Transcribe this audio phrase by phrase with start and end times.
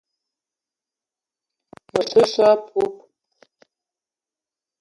[1.91, 2.93] Me te so a poup.